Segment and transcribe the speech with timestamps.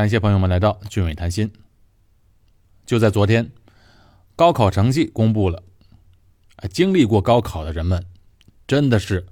[0.00, 1.52] 感谢朋友们来到俊伟谈心。
[2.86, 3.52] 就在昨天，
[4.34, 5.62] 高考成绩公布了。
[6.72, 8.02] 经历过高考的人们，
[8.66, 9.26] 真的是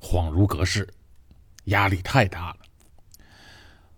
[0.00, 0.88] 恍如隔世，
[1.64, 2.56] 压力太大了。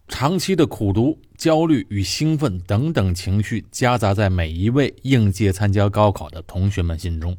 [0.08, 7.36] 长期的苦读、焦虑与兴奋等等情绪夹杂在每一位应届参加高考的同学们心中。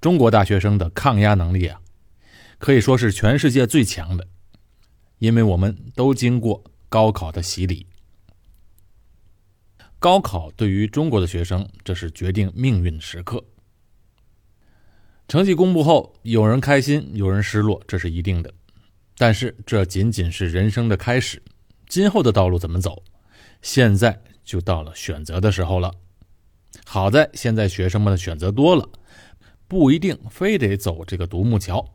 [0.00, 1.82] 中国大学生的抗压能力啊，
[2.56, 4.26] 可以说是全世界最强的，
[5.18, 7.86] 因为我们都经过高考的洗礼。
[9.98, 13.44] 高考对于中国的学生，这是决定命运的时刻。
[15.26, 18.52] 成绩公布后，有人开心，有人失落，这是一定的。
[19.16, 21.42] 但是这仅仅是人生的开始，
[21.88, 23.02] 今后的道路怎么走，
[23.62, 25.92] 现在就到了选择的时候了。
[26.84, 28.88] 好在现在学生们的选择多了，
[29.66, 31.94] 不一定非得走这个独木桥。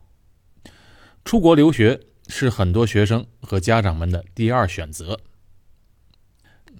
[1.24, 2.00] 出国留学
[2.32, 5.20] 是很多学生和家长们的第二选择。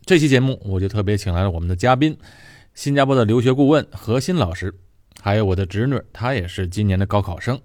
[0.07, 2.17] 这期节目我就特别请来了我们的嘉宾，
[2.75, 4.75] 新加坡的留学顾问何新老师，
[5.21, 7.61] 还有我的侄女，她也是今年的高考生，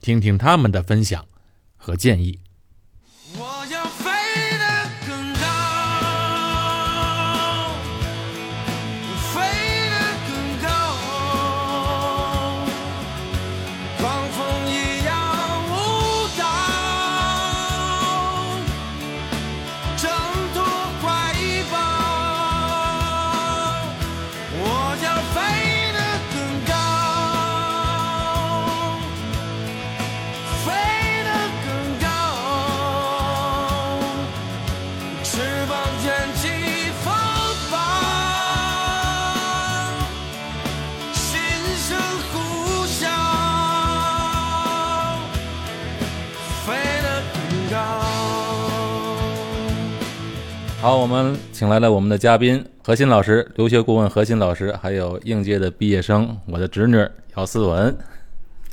[0.00, 1.24] 听听他们的分享。
[1.82, 2.38] 和建议。
[50.90, 56.96] 好，我们请来了我们的嘉宾何鑫老师，留学顾问何鑫老师，还有应届的毕业生，我的侄女
[57.36, 57.96] 姚思文。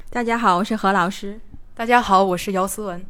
[0.09, 1.39] 大家好，我是何老师。
[1.75, 3.05] 大家好，我是姚思文。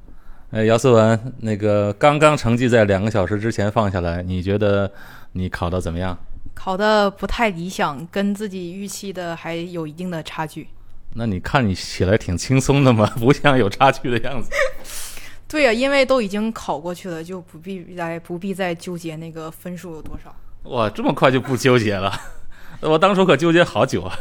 [0.52, 4.92] 哎，姚思文，那个刚刚成绩在两个小时之前放下来，你觉得
[5.32, 6.18] 你考的怎么样？
[6.54, 10.68] 考的不太理想，跟自己预期的还有一定的差距。
[11.14, 14.50] 那你看你起来挺轻松的嘛，不像有差距的样子。
[15.48, 20.36] 对呀，因为都已经考过去了，就不必再不必再纠结那个分数有多少。
[20.64, 22.12] 哇，这么快就不纠结了？
[22.82, 24.20] 我当初可纠结好久啊。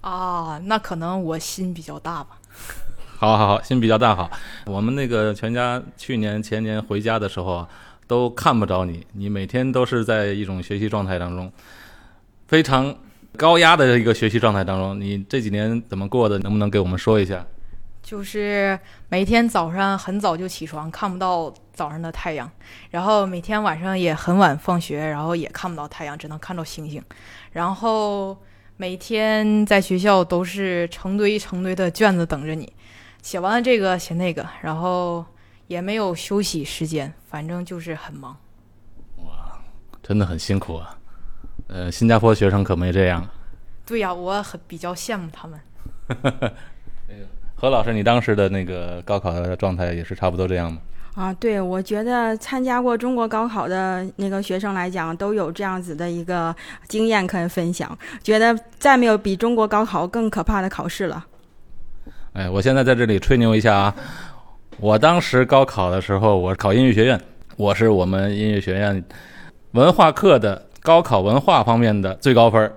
[0.00, 2.30] 啊，那可能我心比较大吧。
[3.16, 4.28] 好好好，心比较大好。
[4.66, 7.68] 我们那个全家去年前年回家的时候啊，
[8.08, 11.50] 都看不着你，你每天都是在一种学习状态当中，
[12.48, 12.94] 非常
[13.36, 15.00] 高压的一个学习状态当中。
[15.00, 16.40] 你这几年怎么过的？
[16.40, 17.46] 能不能给我们说一下？
[18.04, 18.78] 就是
[19.08, 22.46] 每天早上很早就起床，看不到早上的太阳；
[22.90, 27.02] 然后每天晚上也很晚放学，然后也看不到太阳，只能看到星星。
[27.52, 28.36] 然后
[28.76, 32.70] 每天在学校都是成堆成堆的卷子等着你，
[33.22, 35.24] 写完了这个写那个，然后
[35.66, 38.36] 也没有休息时间，反正就是很忙。
[39.16, 39.58] 哇，
[40.02, 40.98] 真的很辛苦啊！
[41.68, 43.26] 呃，新加坡学生可没这样。
[43.86, 45.58] 对呀，我很比较羡慕他们。
[47.54, 50.78] 何老师，你当时的那个高考的状态也是差不多这样吗？
[51.14, 56.54] 啊，对，我觉得参加过中国高考的那个学生来讲，都有这样子的一个
[56.88, 57.96] 经验可以分享。
[58.22, 61.24] 觉得再没有比中国高考更可怕的考试了。
[62.32, 63.94] 哎，我现在在这里吹牛一下啊！
[64.78, 67.20] 我当时高考的时候，我考音乐学院，
[67.56, 69.02] 我是我们音乐学院
[69.70, 72.72] 文化课的高考文化方面的最高分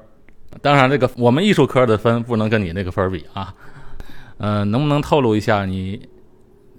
[0.61, 3.51] 当然，这个我们艺术科的分不能跟你那个分比啊。
[4.37, 6.07] 嗯，能不能透露一下你，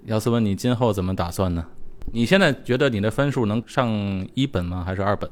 [0.04, 1.66] 姚思文，你今后怎么打算呢？
[2.12, 3.88] 你现在觉得你的分数能上
[4.34, 4.82] 一本吗？
[4.84, 5.28] 还是二本？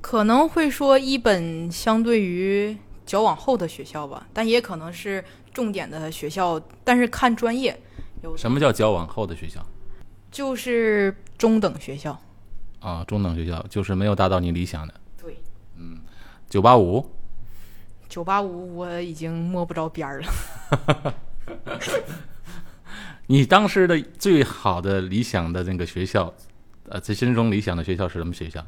[0.00, 7.80] 可能会说一本相对于较往后的学校吧，但也可能是重点的学校，但是看专业。
[8.22, 9.64] 有什么叫较往后的学校？
[10.30, 12.18] 就是中等学校。
[12.80, 14.94] 啊，中等学校就是没有达到你理想的。
[15.20, 15.38] 对。
[15.76, 15.98] 嗯，
[16.48, 17.04] 九八五。
[18.08, 21.14] 九八五我已经摸不着边儿了。
[23.28, 26.32] 你当时的最好的理想的那个学校，
[26.88, 28.64] 呃，在心中理想的学校是什么学校？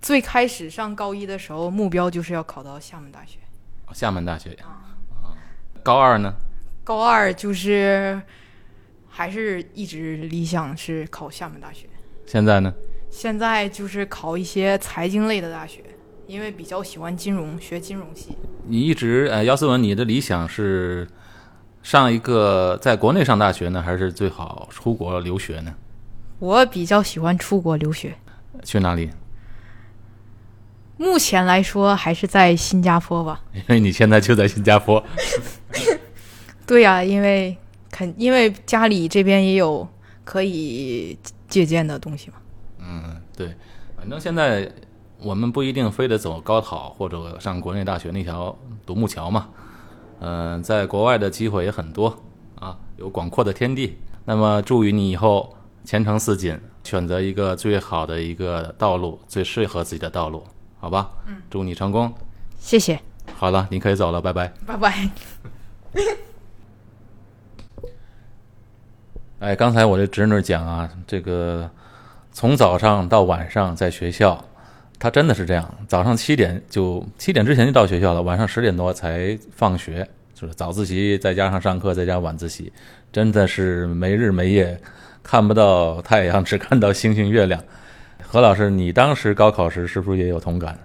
[0.00, 3.38] 最开始上高一的时候，目标就是要考到厦门大学。
[3.92, 4.96] 厦门大学啊。
[5.82, 6.34] 高二呢？
[6.84, 8.20] 高二就是
[9.08, 11.88] 还是一直理想是考厦门大学。
[12.26, 12.72] 现在呢？
[13.10, 15.84] 现在就是考一些财经类的大学。
[16.26, 18.36] 因为比较喜欢金融，学金融系。
[18.66, 21.06] 你一直呃，姚思文，你的理想是
[21.82, 25.74] 上一个在国内上大学呢，还是最好出国留学呢？
[26.38, 28.16] 我比较喜欢出国留学，
[28.62, 29.10] 去哪里？
[30.96, 33.42] 目前来说还是在新加坡吧。
[33.52, 35.02] 因为你现在就在新加坡。
[36.66, 37.56] 对呀、因为
[37.90, 39.86] 肯因为家里这边也有
[40.24, 41.18] 可以
[41.48, 42.36] 借鉴的东西嘛。
[42.78, 43.54] 嗯，对，
[43.96, 44.70] 反正现在
[45.24, 49.48] 我们不一定非得走高考或者上国内大学那条独木桥嘛。
[50.20, 52.14] 嗯、在国外的机会也很多
[52.60, 53.98] 啊，有广阔的天地。
[54.24, 55.54] 那么祝予你以后
[55.84, 60.42] 前程似锦，选择一个最好的一个道路，最适合自己的道路，
[60.78, 61.10] 好吧？
[61.26, 62.12] 嗯，祝你成功。
[62.58, 63.00] 谢谢，
[63.36, 64.52] 好了，你可以走了，拜拜。
[64.66, 65.10] 拜拜。
[69.40, 71.68] 哎，刚才我这侄女讲啊，这个
[72.32, 74.42] 从早上到晚上在学校，
[75.04, 82.72] 他真的是这样，早上七点就七点之前就到学校了，晚上十点多才放学，就是早自习再加上上课再加晚自习，
[83.12, 84.80] 真的是没日没夜，
[85.22, 87.62] 看不到太阳，只看到星星月亮。
[88.22, 90.78] 何老师，你当时高考时是不是也有同感？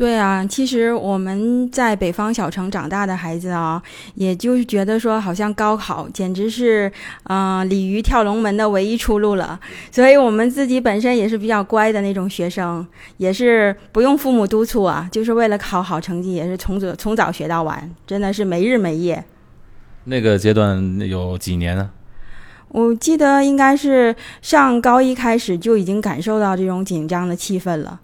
[0.00, 3.82] 对啊，其实我们在北方小城长大的孩子啊，
[4.14, 6.90] 也就是觉得说，好像高考简直是，
[7.24, 9.60] 呃，鲤鱼跳龙门的唯一出路了。
[9.92, 12.86] 所以我们自己本身也是比较乖的那种学生，
[13.18, 19.22] 也是不用父母督促啊，就是为了考好成绩，也是从早从早学到晚，真的是没日没夜。
[20.04, 21.90] 那个阶段有几年呢？
[22.68, 28.00] 我记得应该是上高一开始就已经感受到这种紧张的气氛了，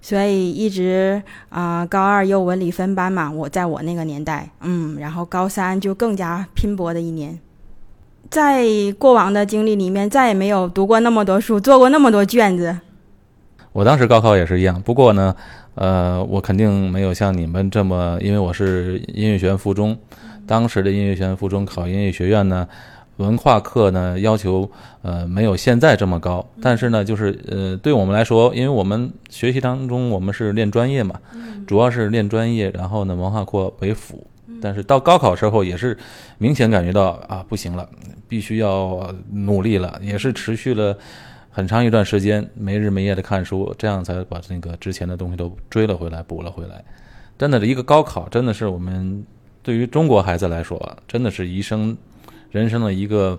[0.00, 7.38] 所以一直啊、高二又文理分班嘛，我在我那个年代，嗯，然后高三就更加拼搏的一年。
[8.30, 8.64] 在
[8.98, 12.78] 过往的经历里面，再也没有读过那么多书，做过那么多卷子。
[13.72, 15.34] 我当时高考也是一样，不过呢，
[15.74, 19.96] 呃，我肯定没有像你们这么，因为我是音乐学院附中，
[20.46, 22.66] 当时的音乐学院附中考音乐学院呢，
[23.18, 24.68] 文化课呢要求
[25.02, 31.20] 呃没有现在这么高，但是呢，就是呃对我们来说，因为我们学习当中我们是练专业嘛，
[31.66, 34.26] 主要是练专业，然后呢文化课为辅。
[34.60, 35.96] 但是到高考时候也是
[36.36, 37.88] 明显感觉到啊不行了，
[38.26, 40.96] 必须要努力了，也是持续了
[41.48, 46.82] 很长一段时间没日没夜的看书，这样才把那个之前的东西都追了回来，补了回来。
[47.38, 49.24] 真的，一个高考真的是我们
[49.62, 51.96] 对于中国孩子来说，真的是一生
[52.50, 53.38] 人生的一个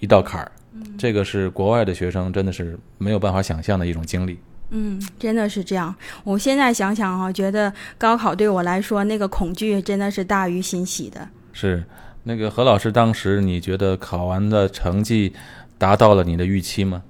[0.00, 0.52] 一道坎儿。
[0.96, 4.38] 这个是国外的学生真的是没有办法想象的一种经历。
[4.70, 5.94] 嗯，真的是这样。
[6.24, 11.26] 我现在想想哈、觉得高考对我来说，那个恐惧真的是大于欣喜的。
[11.52, 11.82] 是
[12.24, 15.32] 那个何老师，当时你觉得考完的成绩
[15.78, 17.02] 达到了你的预期吗？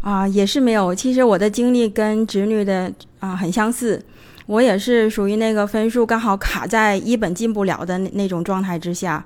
[0.00, 0.94] 啊，也是没有。
[0.94, 4.02] 其实我的经历跟侄女的啊很相似，
[4.46, 9.24] 我也是属于那个分数刚好卡在一本进不了的那那种状态之下，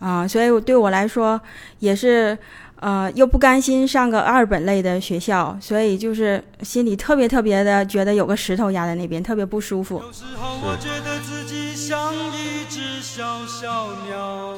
[0.00, 1.40] 啊，所以我对我来说
[1.78, 2.36] 也是，
[2.76, 9.98] 呃，又不甘心上个二本类的学校，所以就是心里特别特别的觉得有个石头压在那边，特别不舒服。
[9.98, 14.54] 有时候我觉得自己像一只小小鸟，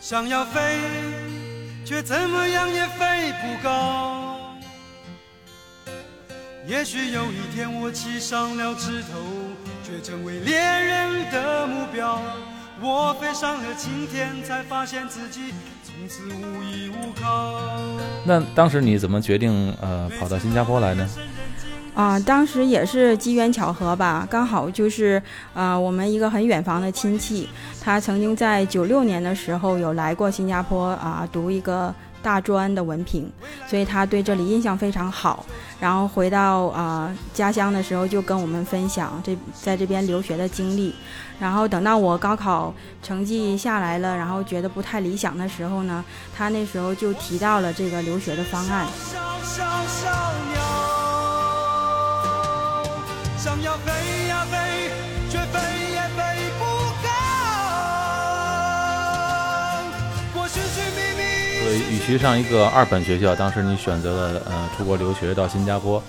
[0.00, 0.60] 想要飞，
[1.84, 4.40] 却怎么样也飞不高。
[6.66, 9.20] 也许有一天我栖上了枝头，
[9.84, 12.20] 却成为猎人的目标。
[12.82, 17.58] 我飞上了青天，才发现自己从此无依无靠。
[18.24, 21.08] 那当时你怎么决定呃跑到新加坡来呢？
[21.94, 25.22] 啊，当时也是机缘巧合吧，刚好就是
[25.54, 27.48] 呃，我们一个很远房的亲戚，
[27.80, 31.94] 他曾经在九六年的时候有来过新加坡啊，读一个
[32.26, 33.30] 大专的文凭，
[33.68, 35.46] 所以他对这里印象非常好。
[35.78, 40.92] 然后回到啊、家乡的时候，就跟我们分享这在这边留学的经历。
[41.38, 46.04] 然后等到我高考成绩下来了，然后觉得不太理想的时候呢，
[46.36, 48.88] 他那时候就提到了这个留学的方案。
[61.74, 66.02] 与其上一个二本学校，当时你选择了呃出国留学到新加坡。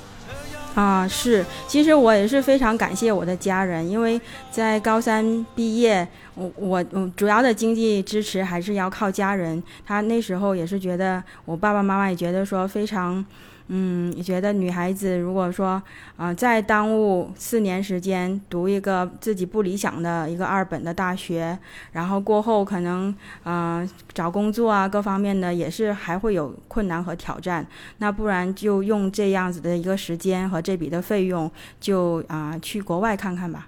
[0.76, 4.22] 啊，是，其实我也是非常感谢我的家人，因为
[4.52, 6.84] 在高三毕业，我我
[7.16, 9.62] 主要的经济支持还是要靠家人。
[9.84, 13.26] 他那时候也是觉得，我爸爸妈妈也觉得说非常，
[13.69, 15.81] 嗯，你觉得女孩子如果说
[16.15, 21.57] 啊、再耽误四年时间读一个自己不理想的一个二本的大学，
[21.91, 27.67] 然后过后可能啊、找工作啊各方面的也是还会有困难和挑战。
[27.97, 33.67] 那不然就用这样子的一个时间和这笔的费用，就啊、去国外看看吧。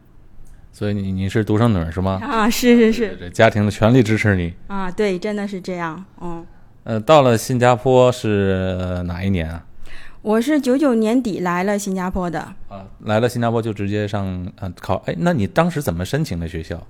[0.71, 2.19] 所以你你是独生女儿是吗？
[2.23, 4.53] 啊，是是是这家庭的全力支持你。
[4.67, 6.05] 啊，对，真的是这样。
[6.21, 6.45] 嗯，
[6.85, 9.65] 呃，到了新加坡是呃哪一年啊？
[10.21, 12.39] 我是九九年底来了新加坡的。
[12.67, 14.25] 啊，来了新加坡就直接上
[14.59, 16.85] 嗯考，哎，那你当时怎么申请的学校？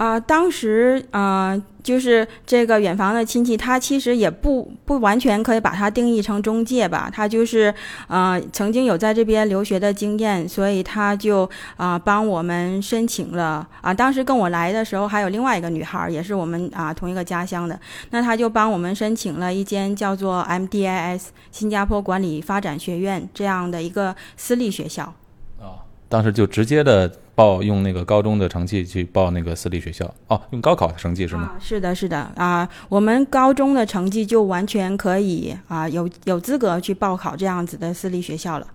[0.00, 7.72] 啊、当时啊、就是这个远房的亲戚，他其实也不不完全可以把它定义成中介吧，他就是
[8.08, 17.78] 呃曾经有在这边留学的经验，所以他就啊、帮我们申请了啊、当时跟我来的时候还有另外一个女孩，也是我们啊、同一个家乡的，
[18.08, 25.12] 那他就帮我们申请了一间叫做 MDIS 新加坡管理发展学院这样的一个私立学校。
[25.60, 27.06] 啊，当时就直接的
[27.40, 31.44] 报用那个高中的成绩去报那个私立学校哦，用高考的成绩是吗？
[31.44, 38.66] 啊，是的，是的啊，我们高中的成绩就完全可以啊，有有资格去报考这样子的私立学校了。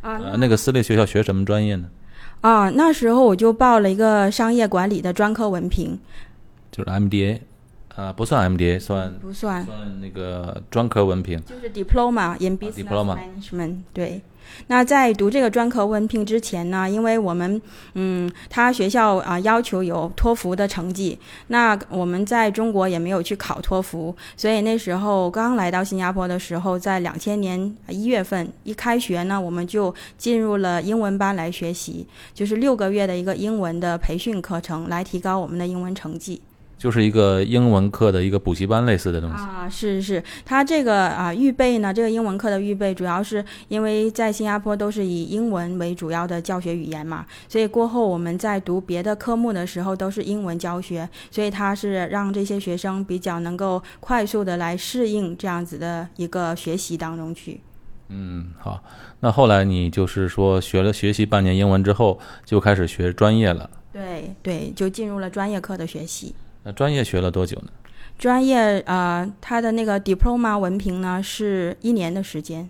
[0.00, 1.86] 啊呃，那个私立学校学什么专业呢？
[2.40, 5.98] 啊，那时候我就报了一个商业管理的专科文凭，
[6.72, 7.40] 就是 MDA，
[7.94, 11.38] 啊、不算 MDA，算不算，算那个专科文凭。
[11.44, 13.76] 就是 diploma in business diploma management。
[13.92, 14.22] 对，
[14.66, 17.60] 那在读这个专科文凭之前呢，因为我们
[17.94, 36.40] 嗯，他学校啊、要求有托福的成绩，那我们在中国也没有去考托福，所以那时候刚来到新加坡的时候，在两千年一月份一开学呢，我们就进入了英文班来学习，就是六个月的一个英文的培训课程，来提高我们的英文成绩。
[36.76, 39.36] 就是一个英文课的一个补习班类似的东西。
[39.36, 57.60] 啊，是是，他这个啊预备呢，这个英文课的预备，主要是因为在新加坡都是以英文为主要的教学语言嘛，所以过后我们在读别的科目的时候都是英文教学，所以他是让这些学生比较能够快速的来适应这样子的一个学习当中去。
[58.08, 58.82] 嗯，好。
[59.20, 63.70] 那后来你就是说学了学习半年英文之后，就开始学专业了。
[63.90, 66.34] 对对，就进入了专业课的学习。
[66.64, 67.68] 那专业学了多久呢？
[68.18, 72.68] 专业呃，他的那个 diploma 文凭呢是一年的时间。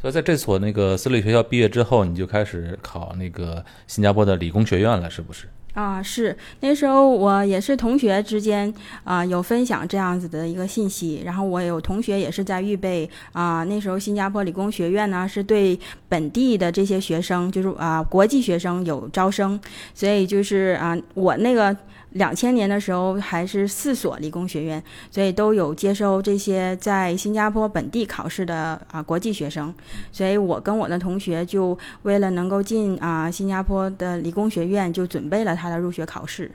[0.00, 5.46] 所以在这所那个私立学校毕业之后，你就开始考那个新加坡的理工学院了，是不是？
[5.72, 8.72] 啊，是那时候我也是同学之间
[9.02, 15.76] 啊、有分享这样子的一个信息，然后我有同学也是在预备啊、那时候新加坡理工学院呢是对
[16.08, 19.58] 本地的这些学生，就是啊、国际学生有招生，
[19.94, 21.76] 所以就是啊、我那个
[22.14, 29.72] 两千年的时候还是四所理工学院，所以都有接收这些在新加坡本地考试的啊、国际学生，
[30.10, 36.50] 所以我跟我的同学就为了能够进啊、新加坡的理工学院，就准备了他的入学考试。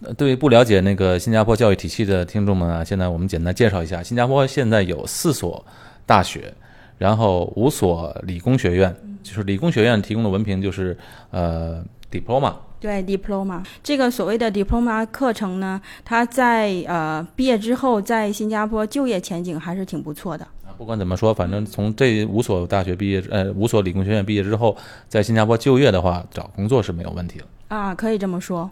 [0.00, 5.64] 呃对不了解那个新加坡教育体系的听众们啊，现在我们简单介绍一下，新加坡现在有四所
[6.06, 6.54] 大学，
[6.98, 8.94] 然后五所理工学院，
[9.28, 10.96] 就是理工学院提供的文凭就是
[11.30, 20.44] 呃 diploma，对 diploma 这个所谓的 diploma 课程呢，它在呃毕业之后，在新加坡就业前景还是挺不错的。
[20.64, 24.74] 啊，不管怎么说，反正从这五所大学毕业，呃，五所理工学院毕业之后，
[25.08, 27.46] 在新加坡就业的话，找工作是没有问题了。
[27.68, 28.70] 啊，可以这么说。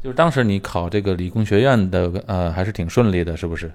[0.00, 3.72] 就是当时你考这个理工学院的，呃，还是挺顺利的，是不是？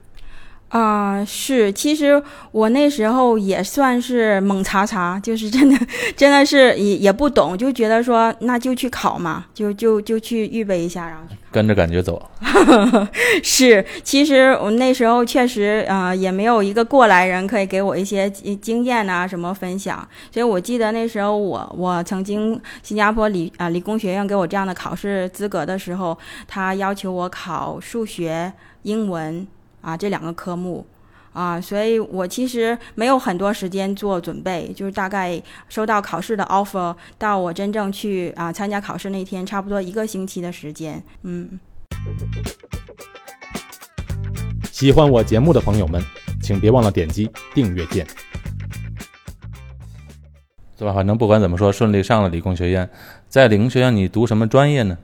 [0.69, 2.21] 啊、是，其实
[2.51, 5.77] 我那时候也算是猛查查，就是真的，
[6.15, 12.29] 真的是也也不懂，就觉得说那就去考嘛，就就就去预备一下，然后跟着感觉走。
[13.41, 26.15] 是，其实我那时候确实呃也没有一个过来人可以给我一些经经验呐、什么分享，所以我记得那时候我我曾经新加坡理啊、理工学院给我这样的考试资格的时候，
[26.47, 29.47] 他要求我考数学、英文
[29.81, 30.85] 啊这两个科目。
[31.31, 41.01] 啊，所以我其实没有很多时间做准备，就是大概收到考试的 offer 到我真正去啊参加考试那天，差不多一个星期的时间。
[41.21, 41.59] 嗯，
[44.71, 46.01] 喜欢我节目的朋友们，
[46.41, 48.05] 请别忘了点击订阅键。
[50.75, 50.93] 对吧？
[50.93, 52.89] 反正不管怎么说，顺利上了理工学院。
[53.27, 54.97] 在理工学院，你读什么专业呢？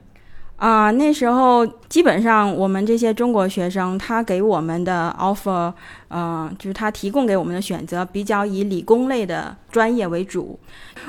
[0.56, 5.70] 啊、那时候基本上我们这些中国学生，他给我们的 offer，
[6.08, 10.58] 呃，就是他提供给我们的选择比较以理工类的专业为主。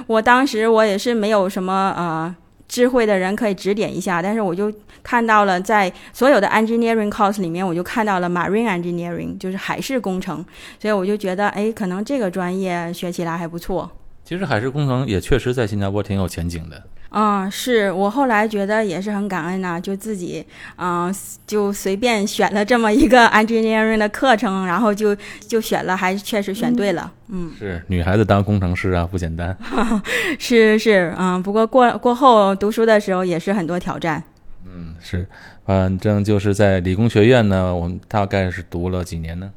[0.06, 2.36] 我当时我也是没有什么呃
[2.68, 10.44] 智慧的人可以指点一下，但是我就看到了在所有的 engineering course 里面，我就看到了 marine engineering，就是海事工程，
[10.77, 13.89] 所以我就觉得，哎，可能这个专业学起来还不错。
[14.27, 16.84] 其实海事工程也确实在新加坡挺有前景的。
[17.07, 21.10] 啊、是我后来觉得也是很感恩呐、就自己啊、
[21.46, 25.15] 就随便选了这么一个 engineering 的课程，然后就
[25.48, 27.10] 就选了，还确实选对了。
[27.29, 29.57] 嗯，是女孩子当工程师啊，不简单。
[30.38, 34.22] 是是，嗯，不过过过后读书的时候也是很多挑战。
[34.65, 35.25] 嗯，是，
[35.65, 39.50] 反正就是在理工学院呢，我们大概是读了几年呢？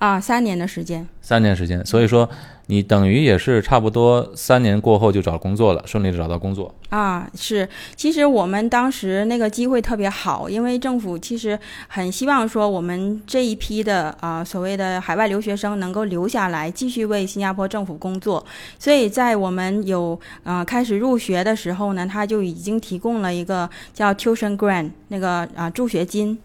[0.00, 1.06] 啊，三年的时间。
[1.20, 2.28] 三年时间，所以说
[2.66, 6.74] 你等于也是差不多三年过后就找工作了，顺利的找到工作。
[6.88, 18.44] 啊，是，其实我们当时那个机会特别好，因为政府其实很希望说我们这一批的啊所谓的海外留学生能够留下来继续为新加坡政府工作，
[18.78, 26.38] 所以在我们有啊开始入学的时候呢，他就已经提供了一个叫 tuition grant 那个啊助学金。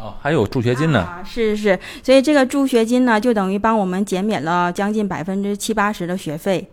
[0.00, 1.00] 哦，还有助学金呢。
[1.00, 6.68] 啊，是是，所以这个助学金呢，就等于帮我们减免了将近百分之七八十的学费。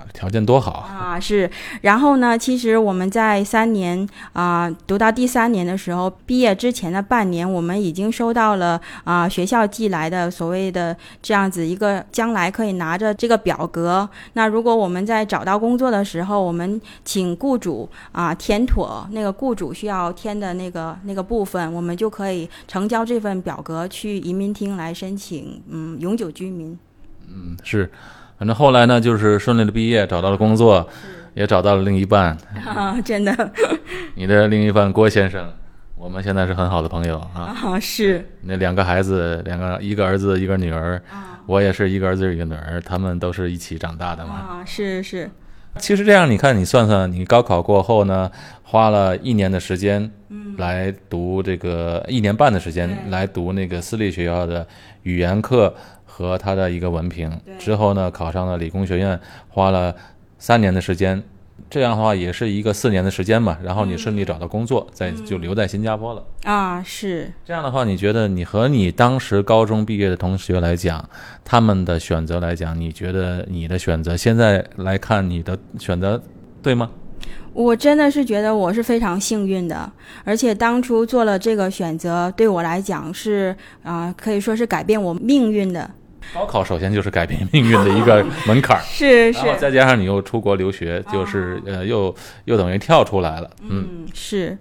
[0.00, 1.20] 啊，条件多好啊！
[1.20, 1.50] 是，
[1.82, 14.08] 然后呢，其实我们在三年啊读到第三年的时候，毕业之前的半年，我们已经收到了啊学校寄来的所谓的这样子一个将来可以拿着这个表格。
[14.32, 26.78] 那如果我们在找到工作的时候，我们请雇主啊填妥那个雇主需要填的那个那个部分，我们就可以成交这份表格去移民厅来申请嗯永久居民。
[27.28, 27.90] 嗯，是。
[28.40, 30.88] 反正后来呢，就是顺利的毕业，找到了工作，
[31.34, 32.34] 也找到了另一半。
[32.64, 33.52] 啊， 真的。
[34.16, 35.52] 你的另一半郭先生，
[35.94, 37.54] 我们现在是很好的朋友啊。
[37.62, 38.26] 啊，是。
[38.40, 40.96] 那两个孩子，两个一个儿子一个女儿。
[41.12, 41.38] 啊。
[41.44, 44.32] 我也是一个儿子一个女儿，他们都是一起长大的嘛。
[44.32, 45.30] 啊，是是。
[45.76, 48.30] 其实这样，你看，你算算，你高考过后呢，
[48.62, 50.10] 花了一年的时间，
[50.56, 54.66] 来读这个一年半的时间来读那个私立学校的
[55.02, 55.74] 语言课。
[56.20, 59.94] 和他的一个文凭之后呢，考上了理工学院，花了
[60.38, 61.22] 三年的时间，
[61.70, 63.56] 这样的话也是一个四年的时间嘛。
[63.62, 66.22] 然后你顺利找到工作，再就留在新加坡了。
[66.44, 71.08] 啊，是这样的话，你觉得你和你当时高中毕业的同学来讲，
[71.42, 76.22] 他们的选择来讲，你觉得你的选择现在来看，你的选择
[76.62, 76.90] 对吗？
[77.52, 79.92] 我真的是觉得我是非常幸运的，
[80.24, 85.90] 而且当初做了这个选择，对我来讲是啊，可以说是改变我命运的。
[86.34, 94.56] 高考首先就是改变命运的一个门槛儿，是 是，再加上你又出国留学，就是呃，又又等于跳出来了，嗯，是。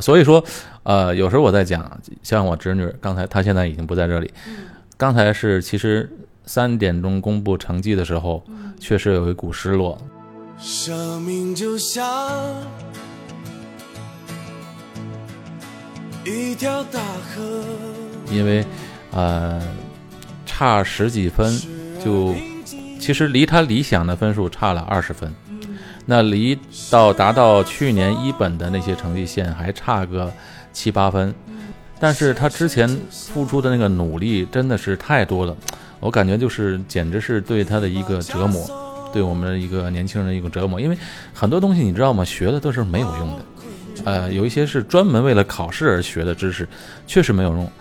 [0.00, 0.42] 所以说，
[0.84, 4.32] 呃，有时候我在讲，像我侄女，刚才她现在已经不在这里，
[4.96, 6.08] 刚才是其实
[6.46, 8.44] 三点钟公布成绩的时候，
[8.78, 9.98] 确实有一股失落。
[10.58, 12.06] 生命就像
[16.24, 17.00] 一条大
[17.34, 17.64] 河，
[18.30, 18.64] 因为
[19.10, 19.60] 呃。
[20.60, 21.58] 差十几分，
[22.04, 22.34] 就
[22.98, 25.34] 其实离他理想的分数差了二十分，
[26.04, 26.58] 那离
[26.90, 30.30] 到达到去年一本的那些成绩线还差个
[30.70, 31.34] 七八分，
[31.98, 35.56] 但是他之前付出的那个努力真的是太多了，
[35.98, 38.62] 我感觉就是简直是对他的一个折磨，
[39.14, 40.98] 对我们一个年轻人一个折磨，因为
[41.32, 42.22] 很多东西你知道吗？
[42.22, 43.44] 学的都是没有用的，
[44.04, 46.68] 呃，有一些是专门为了考试而学的知识，
[47.06, 47.72] 确实没有用。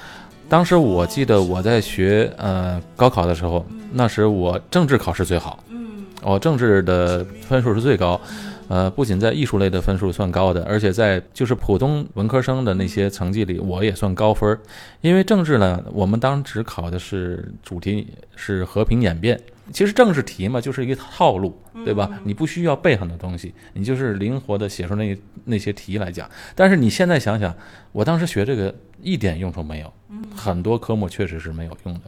[0.50, 8.20] 当时我记得我在学呃高考的时候，那时我政治考试最好，嗯，我政治的分数是最高，
[8.68, 14.58] 呃，不仅在艺术类的分数算高的，而且在就是普通文科生的那些成绩里，我也算高分。
[15.02, 19.40] 因为政治呢，我们当时考的是主题是和平演变，
[19.71, 22.10] 其实政治题嘛就是一个套路，对吧？
[22.23, 26.29] 你不需要背很多东西，你就是灵活的写出那那些题来讲。
[26.55, 27.55] 但是你现在想想，
[27.91, 29.93] 我当时学这个一点用处没有。
[30.36, 32.01] 很多科目确实是没有用的，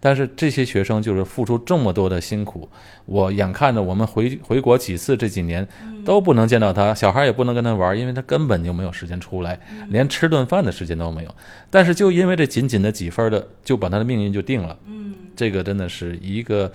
[0.00, 2.68] 但是这些学生就是付出这么多的辛苦，
[3.04, 5.66] 我眼看着我们回回国几次这几年
[6.04, 11.34] 都不能见到他，小孩也不能跟他玩，因为他根本就没有时间出来，连吃顿饭的时间都没有。
[11.70, 14.76] 但是就因为这仅仅的几分的，就把他的命运就定了。
[14.86, 16.70] 嗯，这个真的是一个，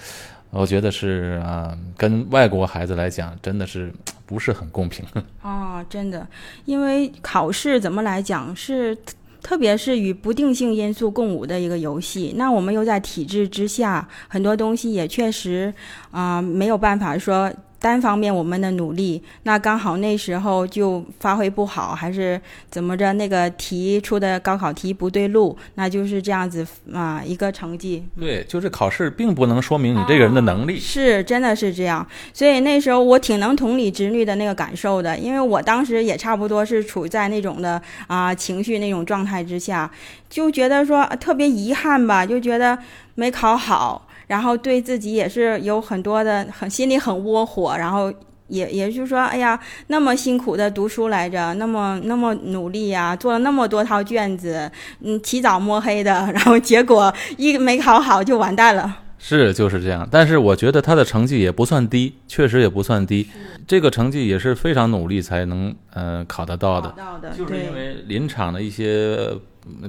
[0.50, 3.92] 我觉得是啊，跟外国孩子来讲，真的是
[4.26, 5.06] 不是很公平。
[5.42, 6.28] 哦，真的，
[6.66, 8.98] 因为考试怎么来讲是。
[9.42, 15.74] 特别是与不定性因素共舞的一个游戏，那我们又在体制之下，很多东西也确实
[16.12, 17.50] 啊没有办法说。
[17.80, 22.40] 单方面我们的努力，那刚好那时候就发挥不好，还是
[22.70, 23.14] 怎么着？
[23.14, 28.04] 那个题出的高考题不对路，那就是这样子啊，一个成绩。
[28.20, 30.78] 对，就是考试并不能说明你这个人的能力。
[30.78, 32.06] 是，真的是这样。
[32.34, 39.90] 所以那时候我挺能同理侄女的那个感受的，因为我当时也差不多是处在那种的啊情绪那种状态之下，
[40.30, 42.78] 就觉得说特别遗憾吧，就觉得
[43.16, 44.06] 没考好。
[44.30, 48.14] 然后对自己也是有很多的很心里很窝火，然后
[48.48, 58.98] 也也就是说，哎呀，那么辛苦的读书来着，那么那么努力呀，做了那么多套卷子，嗯，起早摸黑的，然后结果一没考好就完蛋了。
[59.20, 63.28] 是就是这样，但是我觉得他的成绩也不算低，确实也不算低，
[63.68, 69.18] 这个成绩也是非常努力才能呃考得到的，到的，就是因为临场的一些。
[69.32, 69.42] 嗯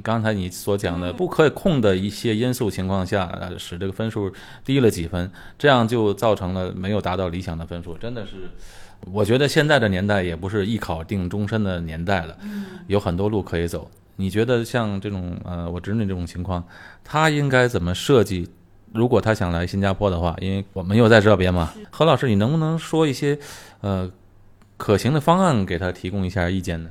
[0.03, 4.31] 刚才你所讲的不可控的一些因素情况下，呃使这个分数
[4.63, 8.33] 低了几分，这样就造成了没有达到理想的分数，真的是，
[9.11, 12.37] 我觉得现在的年代也不是一考定终身的年代了，
[12.89, 13.89] 有很多路可以走。
[14.17, 16.63] 你觉得像这种呃，我侄女这种情况，
[17.03, 18.51] 她应该怎么设计？
[18.93, 23.39] 如果他想来新加坡的话，因为我们又在这边嘛，何老师，你能不能说一些
[23.81, 24.11] 呃
[24.77, 26.91] 可行的方案给他提供一下意见呢？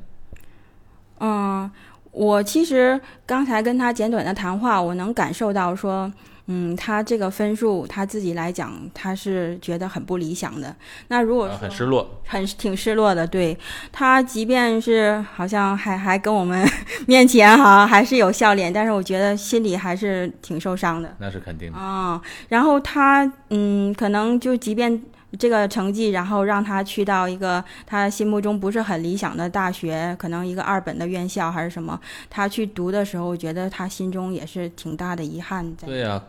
[1.19, 1.69] 嗯，
[2.11, 6.11] 我其实刚才跟他简短的谈话，我能感受到说，
[6.51, 10.75] 嗯，他这个分数他自己来讲，他是觉得很不理想的。
[11.09, 13.55] 那如果很失落，很挺失落的，对
[13.91, 16.67] 他，即便是好像还还跟我们
[17.05, 21.15] 面前哈还是有笑脸，但是我觉得心里还是挺受伤的。
[21.19, 21.77] 那是肯定的。
[21.77, 24.99] 啊、然后他嗯，可能就即便
[25.37, 35.87] 这个成绩，然后让他去到一个他心目中不是很理想的大学，可能一个二本的院校还是什么，他去读的时候，觉得他心中也是挺大的遗憾在。
[35.87, 36.21] 对呀、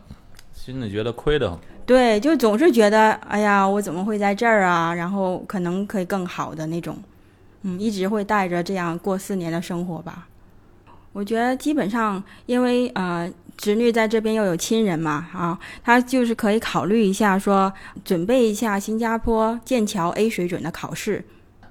[0.52, 1.58] 心里觉得亏的。
[1.86, 4.94] 对，就总是觉得，哎呀，我怎么会在这儿啊？
[4.94, 6.96] 然后可能可以更好的那种，
[7.62, 10.28] 嗯，一直会带着这样过四年的生活吧。
[11.12, 13.28] 我觉得基本上，因为呃，
[13.60, 17.70] 侄女在这边又有亲人嘛，啊，她就是可以考虑一下说，
[18.02, 21.26] 准备一下新加坡剑桥 A 水准的考试。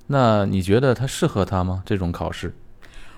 [0.06, 1.82] 那你觉得她适合他吗？
[1.84, 2.54] 这种考试？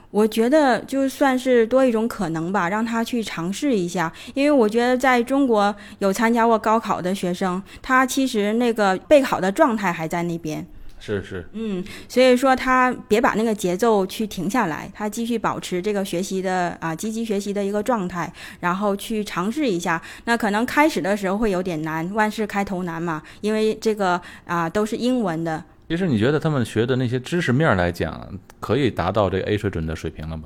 [0.09, 4.09] 我觉得就算是多一种可能吧，让他去尝试一下。
[4.33, 10.65] 因为我觉得在中国有参加过高考的学生，他其实那个备考的状态还在那边。
[11.03, 19.99] 是是，嗯，所以说他别把那个节奏去停下来，他继续保持这个学习的啊积极学习的一个状态，然后去尝试一下。
[20.25, 25.63] 那可能开始的时候会有点难，万事开头难嘛，因为这个啊都是英文的。
[25.89, 30.43] 其实你觉得他们学的那些知识面来讲，可以达到这个 A 水准的水平了吗？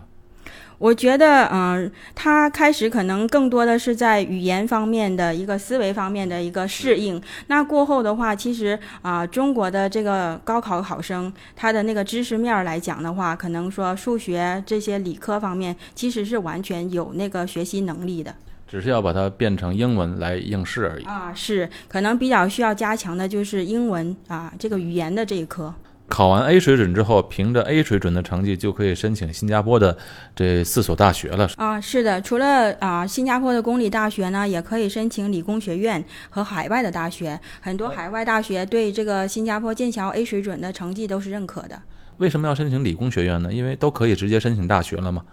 [0.78, 7.22] 我觉得，嗯、他开始可能更多的是在语言方面的一个思维方面的一个适应。
[7.48, 18.36] 那过后的话，其实啊、中国的这个高考考生，他的那个知识面儿来讲的话，可能说数学这些理科方面，其实是完全有那个学习能力的。
[18.68, 21.06] 只是要把它变成英文来应试而已。
[21.06, 25.74] 啊，是可能比较需要加强的就是英文啊，这个语言的这一科。
[26.08, 29.98] 考完 A 水准之后，凭着 A 水准的成绩就可以申请新加坡的
[30.36, 31.50] 这四所大学了。
[31.58, 37.40] 啊，是的，除了啊新加坡的公立大学呢，也可以申请理工学院和海外的大学。
[37.60, 41.82] 很多海外大学对这个新加坡剑桥 A 水准的成绩都是认可的。
[42.18, 43.52] 为什么要申请理工学院呢？
[43.52, 45.24] 因为都可以直接申请大学了嘛。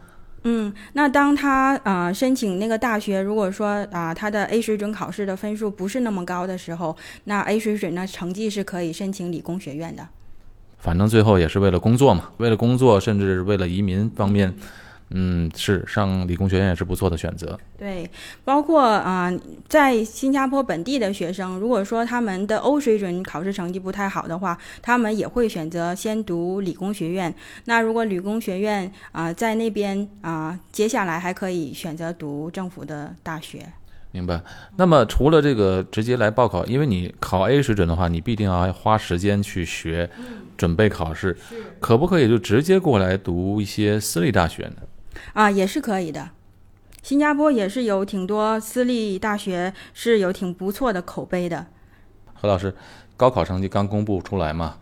[0.45, 10.09] 嗯，那当他啊、呃申请那个大学，如果说啊、他的 A 水准考试的分数不是那么高的时候，那 A 水准的成绩是可以申请理工学院的。
[10.83, 14.53] 反正最后也是为了工作嘛，为了工作，甚至为了移民方面，
[15.11, 17.57] 嗯，是上理工学院也是不错的选择。
[17.79, 18.11] 对，
[18.45, 19.33] 包括啊、
[19.69, 27.33] 在新加坡本地的学生，如果说他们的欧水准考试成绩不太好的话，他们也会选择先读理工学院。
[27.67, 33.73] 那如果理工学院啊、在那边啊、接下来还可以选择读政府的大学。
[34.13, 34.41] 明白。
[34.77, 40.09] 那么除了这个直接来报考，因为你考 A 水准的话，你必定要花时间去学，
[40.57, 41.37] 准备考试。
[41.81, 44.77] 可不可以就直接过来读一些私立大学呢？
[45.33, 46.31] 啊，也是可以的。
[47.03, 51.67] 新加坡也是有挺多私立大学是有挺不错的口碑的。
[52.35, 52.75] 何老师，
[53.17, 54.77] 高考成绩刚公布出来嘛，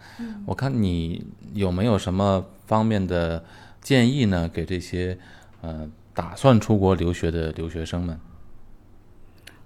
[0.44, 3.42] 我看你有没有什么方面的
[3.80, 4.50] 建议呢？
[4.52, 5.16] 给这些
[5.62, 8.18] 呃打算出国留学的留学生们？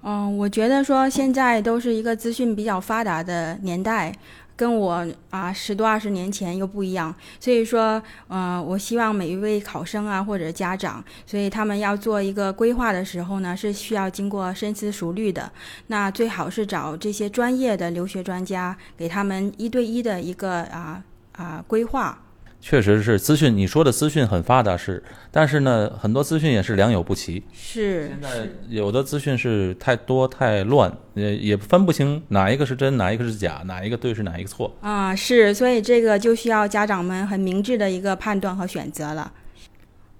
[0.06, 4.14] 嗯，我觉得说现在都是一个资讯比较发达的年代，
[4.54, 7.14] 跟我啊十多二十年前又不一样。
[7.40, 15.50] 所以说，呃，我希望每一位考生啊或者家长，所以他们要做一个规划的时候呢，是需要经过深思熟虑的。
[15.86, 22.18] 那最好是找这些专业的留学专家，给他们一对一的一个啊啊规划。
[22.66, 27.44] 确实是资讯，你说的资讯很发达是，但是呢，很多资讯也是良莠不齐。
[27.52, 34.74] 是现在有的资讯是太多太乱，也也分不清哪一个是真，哪一个是假，哪一个对是哪一个错。
[34.80, 39.30] 啊，是，所以这个就需要家长们很明智的一个判断和选择了。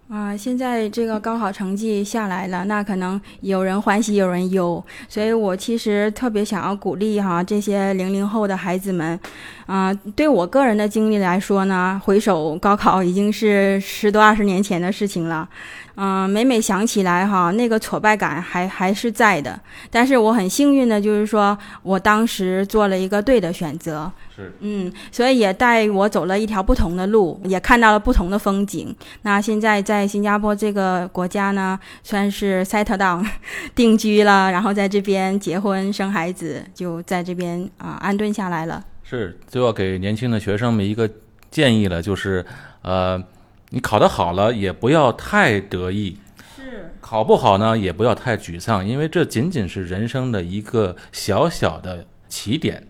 [0.07, 9.19] 啊，现在这个高考成绩下来了，那可能有人欢喜有人忧，所以我其实特别想要鼓励哈这些零零后的孩子们，
[9.67, 15.49] 啊，对我个人的经历来说呢，回首高考已经是十多二十年前的事情了，
[15.97, 24.11] 嗯，每每想起来哈，那个挫败感还还是在的，但是我很幸运的就是说我当时做了一个对的选择。
[24.35, 28.95] 是，嗯，所以也带我走了一条不同的路，也看到了不同的风景。
[29.23, 33.25] 那现在在新加坡这个国家呢，算是 set down
[33.77, 38.83] 定居了，然后在这边结婚生孩子，就在这边啊安顿下来了。
[39.05, 41.09] 是，就要给年轻的学生们一个
[41.53, 42.45] 建议了，就是
[42.83, 43.23] 呃，
[43.71, 46.17] 你考得好了，也不要太得意；
[46.57, 52.87] 是，考不好呢，也不要太沮丧，因为这仅仅是人生的一个小小的起点。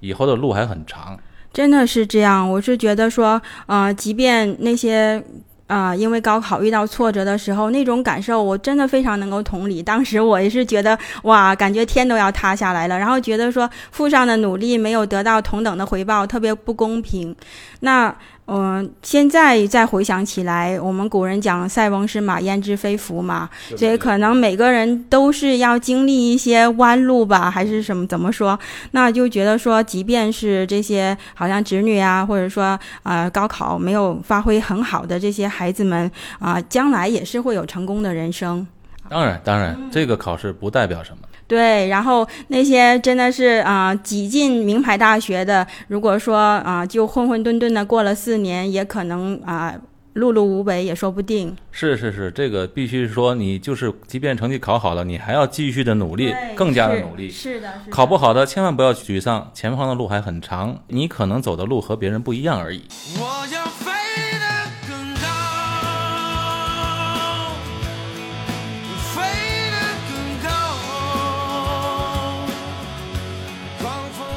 [0.00, 1.16] 以后的路还很长，
[1.52, 2.50] 真的是这样。
[2.50, 5.22] 我是觉得说，呃，即便那些
[5.68, 9.80] 啊，因为高考遇到挫折的时候，那种感受，我真的非常能够同理。
[9.80, 17.36] 当时我也是觉得，哇，感觉天都要塌下来了，然后觉得说，付上的努力没有得到同等的回报，特别不公平。
[17.80, 18.12] 那。
[18.46, 28.06] 嗯，现在再回想起来，我们古人讲“塞翁失马，焉知非福”嘛，所以可能每个人都是要经历一些弯路吧，还是什么？
[28.06, 28.58] 怎么说？
[28.90, 38.66] 那就觉得说，即便是这些好像侄女啊，或者说啊，高考没有发挥很好的这些孩子们啊，将来也是会有成功的人生。
[39.08, 41.18] 当然，当然，这个考试不代表什么。
[41.46, 49.74] 对，然后那些真的是啊挤进名牌大学的，如果说啊就混混沌沌的过了四年，也可能啊
[50.14, 51.56] 碌碌无为也说不定。
[51.70, 57.30] 是是是，这个必须说你就是，即便成绩考好了，你还要继续的努力，更加的努力。
[57.30, 62.82] 是的，考不好的千万不要沮丧，前方的路还很长，你可能走的路和别人不一样而已。
[63.18, 63.64] 我要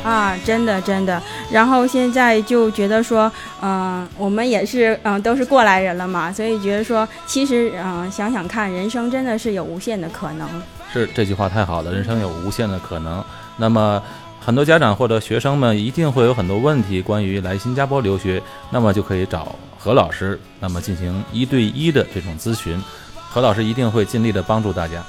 [0.06, 10.48] 啊，真的真的，然后现在就觉得说，嗯，我们也是，嗯，都是过来人了嘛，所以觉得说，其实，嗯，想想看，人生真的是有无限的可能。
[10.94, 13.26] 是这句话太好了，人生有无限的可能。
[13.58, 14.00] 那么，
[14.40, 18.40] 很多家长或者学生们一定会有很多问题，关于来新加坡留学，
[18.70, 22.80] 那么就可以找何老师，那么进行一对一的这种咨询，
[23.28, 25.04] 何老师一定会尽力的帮助大家。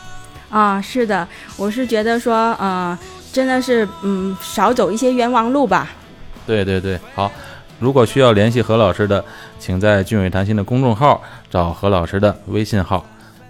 [0.49, 1.29] 啊，是的，
[1.59, 2.97] 我是觉得说，嗯。
[3.37, 5.91] 真的是，嗯，少走一些冤枉路吧。
[6.47, 7.31] 对对对，好。
[7.79, 9.23] 如果需要联系何老师的，
[9.59, 13.05] 请在俊伟谈心的公众号找何老师的微信号。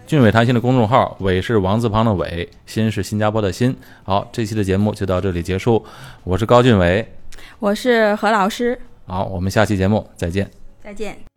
[0.05, 3.77] 俊伟谈心的公众号，伟是王字旁的伟，新是新加坡的新。
[4.03, 5.87] 好，这期的节目就到这里结束。
[6.25, 7.07] 我是高俊伟，
[7.61, 8.77] 我是何老师。
[9.07, 10.51] 好，我们下期节目再见。
[10.83, 11.36] 再见。